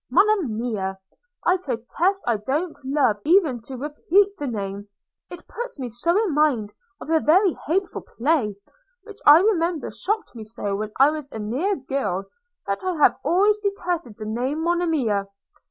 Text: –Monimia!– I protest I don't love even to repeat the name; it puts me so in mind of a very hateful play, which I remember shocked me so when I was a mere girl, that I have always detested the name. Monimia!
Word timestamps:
–Monimia!– 0.19 0.97
I 1.45 1.57
protest 1.57 2.23
I 2.25 2.37
don't 2.37 2.75
love 2.83 3.17
even 3.23 3.61
to 3.61 3.77
repeat 3.77 4.35
the 4.39 4.47
name; 4.47 4.87
it 5.29 5.47
puts 5.47 5.77
me 5.77 5.89
so 5.89 6.17
in 6.23 6.33
mind 6.33 6.73
of 6.99 7.11
a 7.11 7.19
very 7.19 7.53
hateful 7.67 8.01
play, 8.01 8.55
which 9.03 9.19
I 9.27 9.41
remember 9.41 9.91
shocked 9.91 10.33
me 10.35 10.43
so 10.43 10.75
when 10.75 10.91
I 10.99 11.11
was 11.11 11.31
a 11.31 11.37
mere 11.39 11.75
girl, 11.75 12.25
that 12.65 12.83
I 12.83 12.95
have 12.95 13.19
always 13.23 13.59
detested 13.59 14.15
the 14.17 14.25
name. 14.25 14.63
Monimia! 14.63 15.27